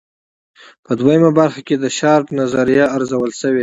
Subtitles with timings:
[0.85, 3.59] په دویمه برخه کې د شارپ نظریه ارزول شوې.